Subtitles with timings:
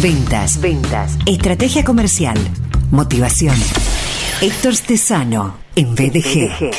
[0.00, 0.60] Ventas.
[0.60, 1.18] Ventas.
[1.26, 2.38] Estrategia comercial.
[2.92, 3.56] Motivación.
[4.40, 6.70] Héctor Stesano en BDG.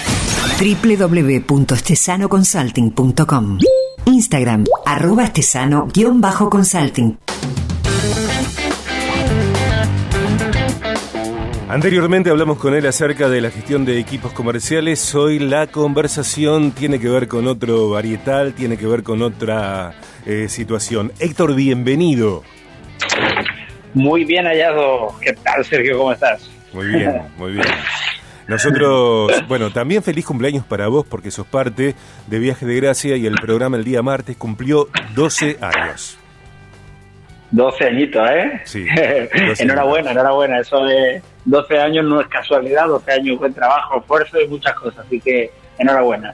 [1.46, 3.58] www.stesanoconsulting.com
[4.06, 7.18] Instagram, arroba estesano-consulting.
[11.68, 15.14] Anteriormente hablamos con él acerca de la gestión de equipos comerciales.
[15.14, 19.94] Hoy la conversación tiene que ver con otro varietal, tiene que ver con otra
[20.26, 21.12] eh, situación.
[21.20, 22.44] Héctor, bienvenido.
[23.94, 25.16] Muy bien hallado.
[25.22, 25.98] ¿Qué tal, Sergio?
[25.98, 26.50] ¿Cómo estás?
[26.74, 27.66] Muy bien, muy bien.
[28.48, 31.94] Nosotros, bueno, también feliz cumpleaños para vos porque sos parte
[32.28, 36.18] de Viaje de Gracia y el programa el día martes cumplió 12 años.
[37.52, 38.62] 12 añitos, ¿eh?
[38.66, 38.88] Sí.
[39.60, 40.60] enhorabuena, enhorabuena.
[40.60, 45.06] Eso de 12 años no es casualidad, 12 años buen trabajo, esfuerzo y muchas cosas.
[45.06, 46.34] Así que enhorabuena.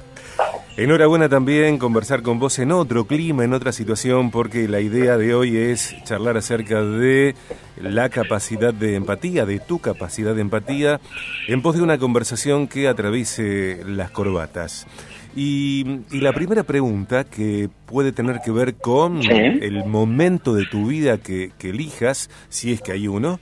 [0.78, 5.34] Enhorabuena también conversar con vos en otro clima, en otra situación, porque la idea de
[5.34, 7.34] hoy es charlar acerca de
[7.82, 11.00] la capacidad de empatía, de tu capacidad de empatía,
[11.48, 14.86] en pos de una conversación que atraviese las corbatas.
[15.34, 21.18] Y, la primera pregunta, que puede tener que ver con el momento de tu vida
[21.18, 23.40] que, elijas, si es que hay uno,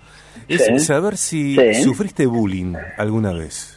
[0.48, 3.73] es saber si sufriste bullying alguna vez.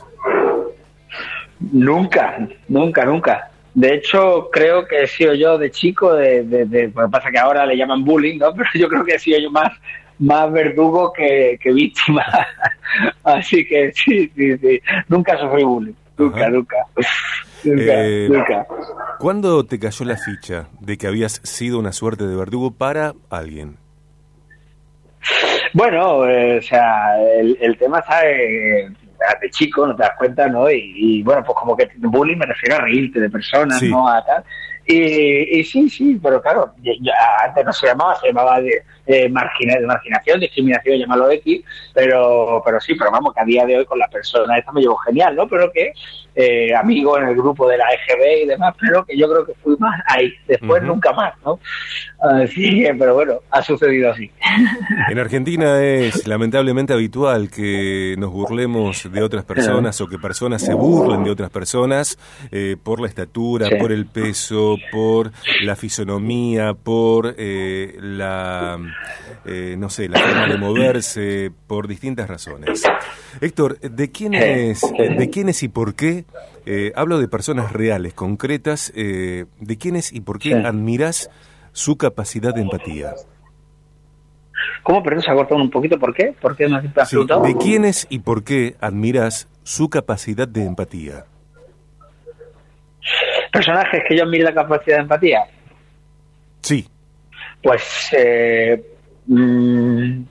[1.61, 3.51] Nunca, nunca, nunca.
[3.75, 7.39] De hecho, creo que he sido yo de chico, de, de, lo que pasa que
[7.39, 8.53] ahora le llaman bullying, ¿no?
[8.57, 9.71] Pero yo creo que he sido yo más,
[10.19, 12.25] más verdugo que, víctima.
[13.25, 14.81] Así que sí, sí, sí.
[15.09, 15.95] Nunca sufrí bullying.
[16.17, 16.77] Nunca, nunca.
[17.65, 18.67] Nunca, eh, nunca.
[19.19, 23.77] ¿Cuándo te cayó la ficha de que habías sido una suerte de verdugo para alguien?
[25.73, 28.93] Bueno, eh, o sea, el, el tema, ¿sabes?
[29.41, 30.71] De chico, no te das cuenta, ¿no?
[30.71, 34.09] Y, bueno, pues como que bullying me refiero a reírte de personas, ¿no?
[34.09, 34.45] A tal.
[34.89, 36.73] Y, sí, sí, pero claro,
[37.45, 41.63] antes no se llamaba, se llamaba de, de, marginación, discriminación, llámalo X,
[41.93, 44.83] pero, pero sí, pero vamos, que a día de hoy con la persona esta me
[44.83, 45.49] llevo genial, ¿no?
[45.49, 45.93] Pero que
[46.37, 49.55] eh, amigo en el grupo de la EGB y demás, pero que yo creo que
[49.55, 51.59] fui más ahí, después nunca más, ¿no?
[52.21, 54.31] Así pero bueno, ha sucedido así.
[55.09, 60.75] En Argentina es lamentablemente habitual que nos burlemos de otras personas o que personas se
[60.75, 62.19] burlen de otras personas
[62.51, 65.33] eh, por la estatura, por el peso, por
[65.63, 68.79] la fisonomía, por eh, la,
[69.45, 72.83] eh, no sé, la forma de moverse, por distintas razones.
[73.41, 76.25] Héctor, ¿de quiénes, de quiénes y por qué,
[76.65, 81.31] eh, hablo de personas reales, concretas, de quiénes y por qué admiras
[81.73, 83.15] su capacidad de empatía?
[84.83, 85.03] ¿Cómo?
[85.03, 85.99] Perdón, se ha cortado un poquito.
[85.99, 86.35] ¿Por qué?
[86.41, 87.11] ¿Por qué has?
[87.11, 91.27] ¿De quiénes y por qué admiras su capacidad de empatía?
[93.51, 95.45] Personajes que yo admiro la capacidad de empatía.
[96.61, 96.87] Sí.
[97.63, 98.83] Pues eh,
[99.27, 100.23] mm,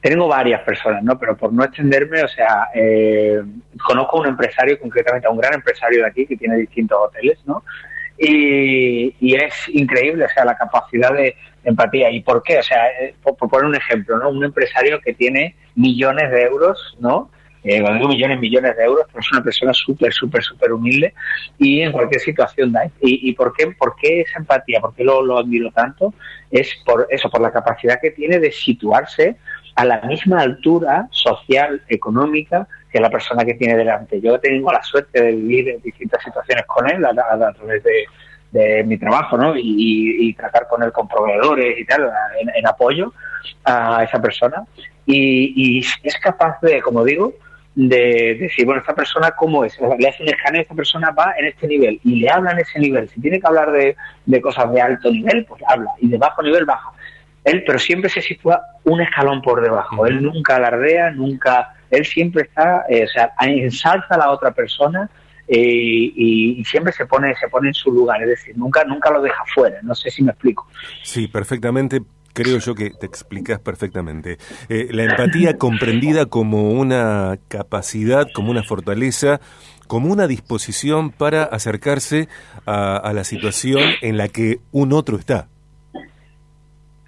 [0.00, 1.18] tengo varias personas, ¿no?
[1.18, 3.42] Pero por no extenderme, o sea, eh,
[3.84, 7.38] conozco a un empresario, concretamente a un gran empresario de aquí que tiene distintos hoteles,
[7.44, 7.62] ¿no?
[8.18, 12.10] Y, es increíble, o sea, la capacidad de, empatía.
[12.10, 12.58] ¿Y por qué?
[12.58, 14.30] O sea, eh, por, por, poner un ejemplo, ¿no?
[14.30, 17.30] Un empresario que tiene millones de euros, ¿no?
[17.62, 21.12] Eh, cuando digo millones, millones de euros, pero es una persona súper, súper, súper humilde
[21.58, 22.86] y en cualquier situación da.
[23.00, 24.80] ¿Y, y por, qué, por qué esa empatía?
[24.80, 26.14] ¿Por qué lo, lo admiro tanto?
[26.50, 29.36] Es por eso, por la capacidad que tiene de situarse
[29.74, 34.20] a la misma altura social, económica, que la persona que tiene delante.
[34.20, 37.12] Yo tengo la suerte de vivir en distintas situaciones con él a,
[37.52, 38.04] través de,
[38.50, 39.56] de, mi trabajo, ¿no?
[39.56, 42.10] Y, y, tratar con él con proveedores y tal,
[42.40, 43.12] en, en apoyo
[43.64, 44.64] a esa persona.
[45.06, 47.34] Y, y, es capaz de, como digo,
[47.74, 51.46] de, decir, bueno, esta persona cómo es, le hace un escáner, esta persona va en
[51.46, 53.08] este nivel y le habla en ese nivel.
[53.08, 56.42] Si tiene que hablar de, de cosas de alto nivel, pues habla, y de bajo
[56.42, 56.90] nivel baja.
[57.44, 60.06] Él, pero siempre se sitúa un escalón por debajo.
[60.06, 65.08] Él nunca alardea, nunca, él siempre está, eh, o sea, ensalza a la otra persona
[65.48, 68.22] eh, y, y, siempre se pone, se pone en su lugar.
[68.22, 69.78] Es decir, nunca, nunca lo deja fuera.
[69.82, 70.68] No sé si me explico.
[71.02, 72.02] Sí, perfectamente
[72.32, 74.38] creo yo que te explicas perfectamente.
[74.68, 79.40] Eh, la empatía comprendida como una capacidad, como una fortaleza,
[79.86, 82.28] como una disposición para acercarse
[82.66, 85.48] a, la situación en la que un otro está.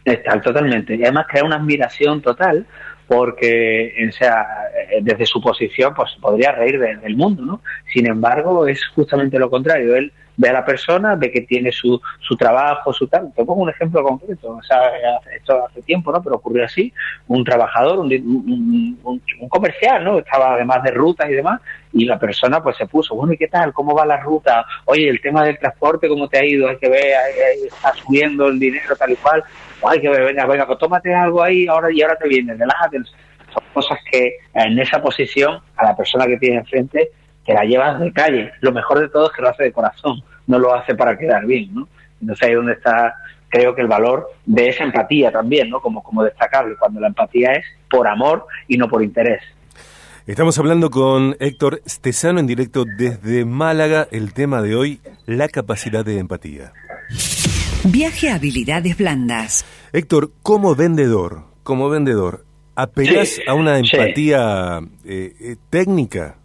[0.04, 0.96] Está, totalmente.
[0.96, 2.66] Y además crea una admiración total
[3.06, 4.44] porque, sea,
[4.90, 7.60] eh, desde su posición, pues podría reír del mundo, ¿no?
[7.92, 9.94] Sin embargo, es justamente lo contrario.
[9.94, 10.12] Él
[10.42, 13.32] ve a la persona, ve que tiene su, su trabajo, su tal.
[13.32, 14.90] Te pongo un ejemplo concreto, o sea,
[15.36, 16.20] esto hace tiempo, ¿no?
[16.20, 16.92] Pero ocurrió así,
[17.28, 18.98] un trabajador, un,
[19.48, 20.18] comercial, ¿no?
[20.18, 21.60] Estaba además de rutas y demás,
[21.92, 23.72] y la persona pues se puso, bueno, ¿y qué tal?
[23.72, 24.66] ¿Cómo va la ruta?
[24.86, 26.68] Oye, el tema del transporte, ¿cómo te ha ido?
[26.68, 27.12] Hay que ver,
[27.64, 29.44] está subiendo el dinero tal y cual.
[29.84, 32.98] Hay que ver, venga, venga, pues tómate algo ahí ahora y ahora te viene, relájate.
[33.54, 37.10] Son cosas que en esa posición a la persona que tiene enfrente
[37.44, 38.52] que la llevas de calle.
[38.60, 41.46] Lo mejor de todo es que lo hace de corazón, no lo hace para quedar
[41.46, 41.88] bien, ¿no?
[42.20, 43.14] Entonces ahí es donde está,
[43.48, 45.80] creo que el valor de esa empatía también, ¿no?
[45.80, 49.42] Como, como destacable, cuando la empatía es por amor y no por interés.
[50.26, 54.06] Estamos hablando con Héctor Stesano en directo desde Málaga.
[54.12, 56.72] El tema de hoy, la capacidad de empatía.
[57.84, 59.64] Viaje a habilidades blandas.
[59.92, 62.44] Héctor, como vendedor, como vendedor,
[62.76, 66.36] ¿apelas a una empatía eh, eh, técnica?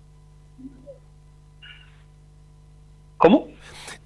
[3.17, 3.47] ¿Cómo?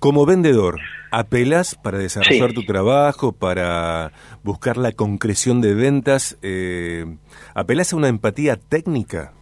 [0.02, 0.80] Como vendedor,
[1.12, 4.12] ¿apelas para desarrollar tu trabajo, para
[4.42, 6.40] buscar la concreción de ventas?
[6.42, 7.06] Eh,
[7.54, 9.34] ¿Apelas a una empatía técnica?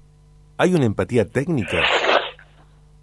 [0.58, 1.78] ¿Hay una empatía técnica?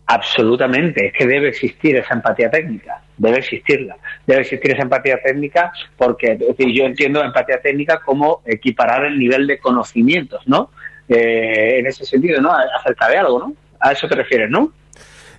[0.04, 5.72] Absolutamente, es que debe existir esa empatía técnica, debe existirla, debe existir esa empatía técnica
[5.96, 10.68] porque yo entiendo empatía técnica como equiparar el nivel de conocimientos, ¿no?
[11.08, 12.52] Eh, en ese sentido, ¿no?
[12.52, 13.54] Acerca de algo, ¿no?
[13.80, 14.74] A eso te refieres, ¿no?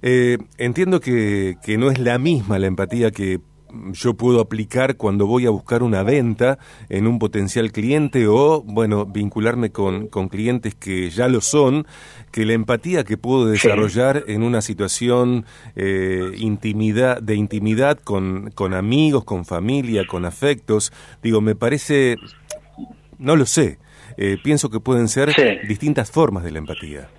[0.01, 3.39] Eh, entiendo que, que no es la misma la empatía que
[3.91, 6.57] yo puedo aplicar cuando voy a buscar una venta
[6.89, 11.85] en un potencial cliente o, bueno, vincularme con, con clientes que ya lo son,
[12.31, 15.45] que la empatía que puedo desarrollar en una situación
[15.75, 20.91] eh, intimidad, de intimidad con, con amigos, con familia, con afectos,
[21.21, 22.17] digo, me parece,
[23.17, 23.79] no lo sé,
[24.17, 25.33] eh, pienso que pueden ser
[25.67, 27.09] distintas formas de la empatía.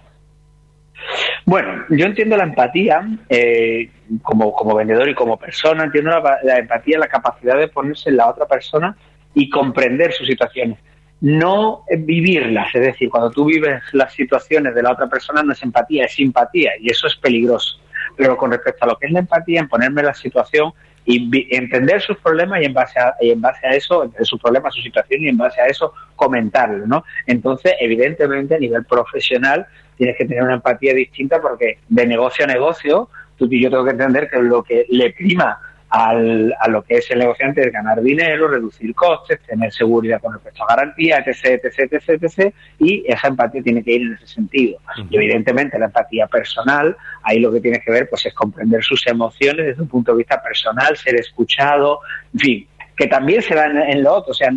[1.48, 3.88] Bueno, yo entiendo la empatía eh,
[4.20, 6.10] como, como vendedor y como persona, entiendo
[6.42, 8.94] la, empatía, la capacidad de ponerse en la otra persona
[9.32, 10.78] y comprender sus situaciones.
[11.22, 15.62] No vivirlas, es decir, cuando tú vives las situaciones de la otra persona no es
[15.62, 17.80] empatía, es simpatía y eso es peligroso.
[18.14, 20.74] Pero con respecto a lo que es la empatía, en ponerme en la situación
[21.10, 24.74] y entender sus problemas y en base a, y en base a eso, sus problemas,
[24.74, 27.02] su situación y en base a eso comentarlo, ¿no?
[27.26, 29.66] Entonces, evidentemente, a nivel profesional,
[29.96, 33.08] tienes que tener una empatía distinta porque de negocio a negocio,
[33.38, 35.58] tú y yo tengo que entender que lo que le prima
[35.90, 40.34] al, a lo que es el negociante es ganar dinero, reducir costes, tener seguridad con
[40.34, 44.26] respecto a garantía, etc, etc, etc, etc, y esa empatía tiene que ir en ese
[44.26, 44.78] sentido.
[45.10, 49.06] Y evidentemente la empatía personal, ahí lo que tienes que ver pues es comprender sus
[49.06, 52.00] emociones desde un punto de vista personal, ser escuchado,
[52.34, 54.50] en fin, que también se da en, lo otro, o sea,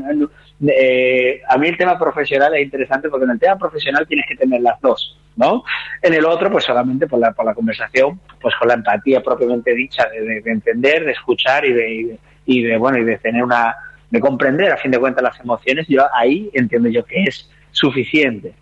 [0.68, 4.36] eh, a mí el tema profesional es interesante porque en el tema profesional tienes que
[4.36, 5.64] tener las dos ¿no?
[6.02, 9.74] En el otro, pues solamente por la, por la conversación, pues con la empatía propiamente
[9.74, 13.76] dicha, de, entender, de escuchar y de, y de, bueno, y de tener una,
[14.10, 18.54] de comprender a fin de cuentas las emociones, yo ahí entiendo yo que es suficiente.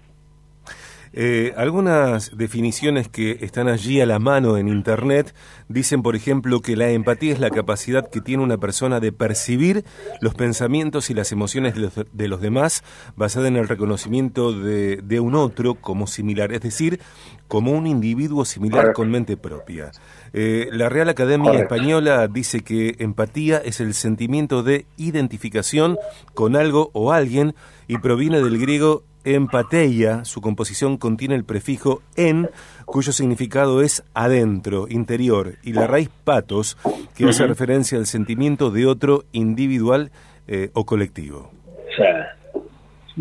[1.22, 5.36] Eh, algunas definiciones que están allí a la mano en Internet
[5.68, 9.84] dicen, por ejemplo, que la empatía es la capacidad que tiene una persona de percibir
[10.22, 12.86] los pensamientos y las emociones de los, demás
[13.18, 17.02] basada en el reconocimiento de, un otro como similar, es decir,
[17.50, 19.92] como un individuo similar con mente propia.
[20.32, 25.98] Eh, la Real Academia Española dice que empatía es el sentimiento de identificación
[26.34, 27.56] con algo o alguien
[27.90, 29.04] y proviene del griego
[29.36, 32.50] empateia, su composición contiene el prefijo en,
[32.86, 36.78] cuyo significado es adentro, interior, y la raíz patos,
[37.16, 40.12] que hace referencia al sentimiento de otro individual
[40.48, 41.52] eh, o colectivo.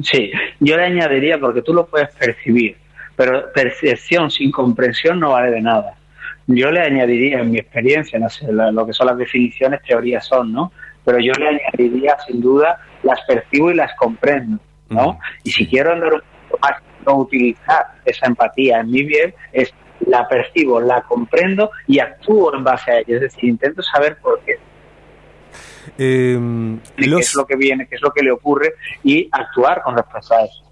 [0.03, 2.77] Sí, yo le añadiría, porque tú lo puedes percibir,
[3.17, 5.95] pero percepción sin comprensión no vale de nada.
[6.47, 10.53] Yo le añadiría, en mi experiencia, no sé, lo que son las definiciones, teorías son,
[10.53, 10.73] ¿no?
[11.05, 15.19] Pero yo le añadiría, sin duda, las percibo y las comprendo ¿no?
[15.45, 19.73] Y si quiero andar un poco más, no utilizar esa empatía en mi bien, es
[20.01, 23.17] la percibo, la comprendo y actúo en base a ella.
[23.17, 24.55] Es decir, intento saber por qué.
[25.97, 29.97] Em, qué es lo que viene, qué es lo que le ocurre y actuar con
[29.97, 30.65] respecto a eso.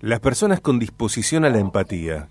[0.00, 2.28] Las personas con disposición a la empatía,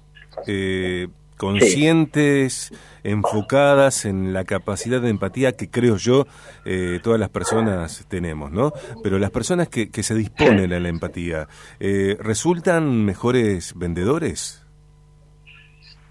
[0.48, 1.08] eh,
[1.38, 6.26] conscientes, enfocadas en la capacidad de empatía que creo yo
[6.66, 8.74] eh, todas las personas tenemos, ¿no?
[9.04, 11.48] Pero las personas que, que se disponen a la empatía,
[11.80, 14.66] eh, ¿resultan mejores vendedores?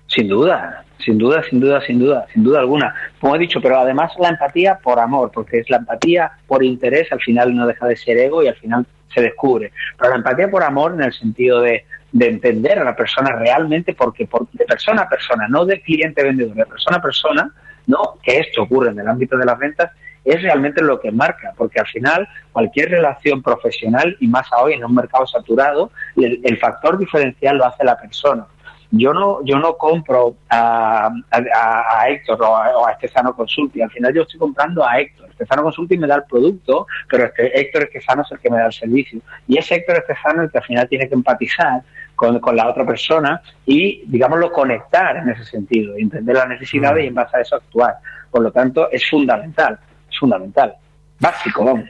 [0.07, 2.95] Sin duda, sin duda, sin duda, sin duda, sin duda alguna.
[3.21, 7.11] Como he dicho, pero además la empatía por amor, porque es la empatía por interés,
[7.13, 9.73] al final no deja de ser ego y al final se descubre.
[9.99, 11.85] Pero la empatía por amor en el sentido de
[12.19, 16.23] de entender a la persona realmente, porque por, de persona a persona, no de cliente
[16.23, 17.53] vendedor, de persona a persona,
[17.87, 18.19] ¿no?
[18.23, 19.91] Que esto ocurre en el ámbito de las ventas
[20.27, 24.85] es realmente lo que marca, porque al final cualquier relación profesional, y más hoy en
[24.85, 28.45] un mercado saturado, el, factor diferencial lo hace la persona.
[28.91, 33.91] Yo no, yo no compro a, a, Héctor o a, o a Estezano Consulting, al
[33.91, 35.29] final yo estoy comprando a Héctor.
[35.31, 38.67] Estezano Consulting me da el producto, pero este Héctor Estezano es el que me da
[38.67, 39.21] el servicio.
[39.49, 41.83] Y es Héctor Estezano el que al final tiene que empatizar
[42.15, 47.09] con, con, la otra persona y, digámoslo, conectar en ese sentido, entender las necesidades y
[47.09, 47.97] en base a eso actuar.
[48.31, 49.79] Por lo tanto, es fundamental
[50.19, 50.75] fundamental,
[51.21, 51.89] básico, vamos.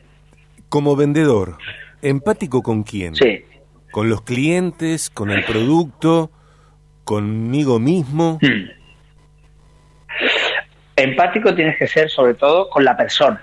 [0.68, 1.58] Como vendedor,
[2.02, 3.14] ¿empático con quién?
[3.14, 3.44] Sí.
[3.92, 6.30] ¿Con los clientes, con el producto,
[7.06, 8.38] conmigo mismo?
[8.42, 8.68] Hmm.
[10.96, 13.40] Empático tienes que ser sobre todo con la persona,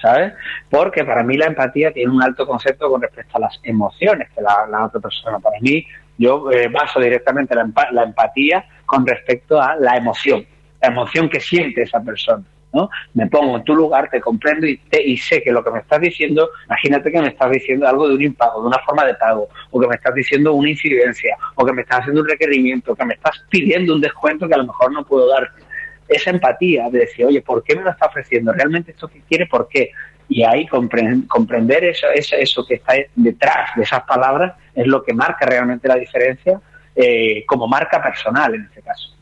[0.00, 0.32] ¿sabes?
[0.70, 4.40] Porque para mí la empatía tiene un alto concepto con respecto a las emociones que
[4.40, 5.38] la, otra persona.
[5.40, 5.84] Para mí,
[6.18, 10.46] yo eh, baso directamente la, la empatía con respecto a la emoción,
[10.80, 12.44] la emoción que siente esa persona.
[12.72, 12.88] ¿No?
[13.14, 16.00] Me pongo en tu lugar, te comprendo y, y sé que lo que me estás
[16.00, 19.48] diciendo, imagínate que me estás diciendo algo de un impago, de una forma de pago,
[19.70, 23.04] o que me estás diciendo una incidencia, o que me estás haciendo un requerimiento, que
[23.04, 25.62] me estás pidiendo un descuento que a lo mejor no puedo darte.
[26.08, 28.52] Esa empatía de decir, oye, ¿por qué me lo está ofreciendo?
[28.52, 29.46] ¿Realmente esto que quiere?
[29.46, 29.92] ¿Por qué?
[30.28, 35.12] Y ahí comprender eso, eso, eso que está detrás de esas palabras es lo que
[35.12, 36.60] marca realmente la diferencia
[36.94, 39.16] eh, como marca personal en este caso.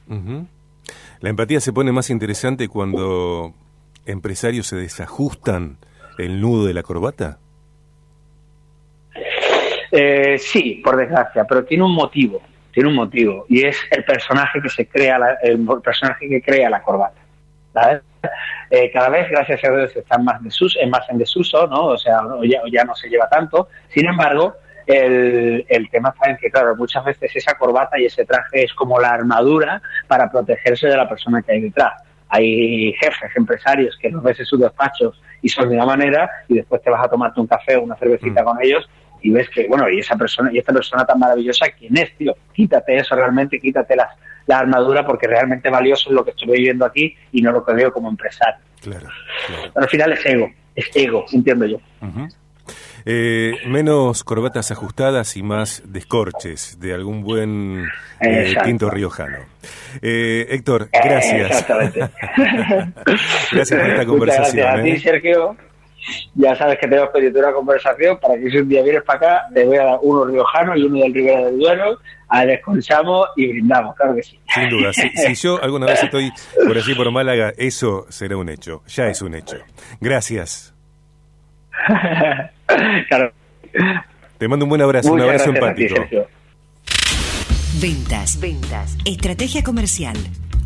[1.21, 3.53] La empatía se pone más interesante cuando
[4.07, 5.79] empresarios se desajustan
[6.19, 7.39] el nudo de la corbata.
[9.91, 12.41] Eh, sí, por desgracia, pero tiene un motivo,
[12.73, 16.83] tiene un motivo y es el personaje que se crea, el personaje que crea la
[16.83, 17.21] corbata.
[18.71, 21.87] Eh, cada vez, gracias a Dios, están más, más en desuso, ¿no?
[21.87, 22.21] O sea,
[22.71, 23.69] ya no se lleva tanto.
[23.89, 24.57] Sin embargo,
[24.89, 28.73] el, el tema está en que, claro, muchas veces esa corbata y ese traje es
[28.73, 31.93] como la armadura para protegerse de la persona que hay detrás.
[32.31, 36.55] Hay jefes, empresarios que los ves en sus despachos y son de una manera y
[36.55, 38.45] después te vas a tomarte un café o una cervecita mm.
[38.45, 38.89] con ellos
[39.21, 42.35] y ves que, bueno, y esa persona, y esta persona tan maravillosa, ¿quién es, tío?
[42.53, 44.09] Quítate eso realmente, quítate las,
[44.47, 47.75] la armadura porque realmente valioso es lo que estoy viviendo aquí y no lo que
[47.75, 48.61] veo como empresario.
[48.81, 49.09] Claro,
[49.49, 51.79] Pero al final es ego, es ego, entiendo yo.
[53.05, 57.87] Eh, menos corbatas ajustadas y más descorches de algún buen
[58.21, 59.39] eh, tinto riojano.
[60.03, 61.51] Eh, Héctor, gracias.
[61.51, 62.01] Exactamente.
[63.53, 64.57] gracias por esta conversación.
[64.57, 65.57] Gracias a ti, Sergio.
[66.35, 69.49] Ya sabes que tenemos pendiente una conversación para que si un día vienes para acá,
[69.53, 71.99] te voy a dar uno riojano y uno del Ribera del Duero,
[72.29, 74.39] a descolchamos y brindamos, claro que sí.
[74.55, 76.33] Sin duda, si, si, yo alguna vez estoy
[76.67, 79.59] por allí por Málaga, eso será un hecho, ya es un hecho.
[80.01, 80.75] Gracias.
[84.39, 85.95] Te mando un buen abrazo, un abrazo empático.
[87.81, 90.17] Ventas, ventas, estrategia comercial,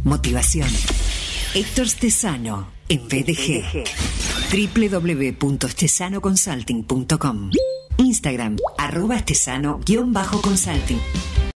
[0.05, 0.69] motivación.
[1.55, 3.85] Héctor Stesano en BDG.
[4.53, 7.51] www.stesanoconsulting.com
[7.99, 11.32] Instagram, arroba estesano-consulting.